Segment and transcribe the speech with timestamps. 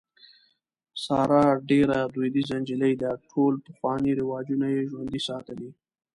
[1.03, 3.11] ساره ډېره دودیزه نجلۍ ده.
[3.29, 5.69] ټول پخواني رواجونه یې ژوندي ساتلي.